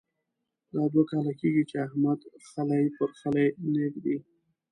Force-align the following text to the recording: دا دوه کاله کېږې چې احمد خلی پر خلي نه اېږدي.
دا 0.73 0.83
دوه 0.93 1.03
کاله 1.11 1.33
کېږې 1.39 1.63
چې 1.69 1.75
احمد 1.87 2.19
خلی 2.49 2.85
پر 2.97 3.09
خلي 3.19 3.47
نه 3.71 3.79
اېږدي. 3.85 4.17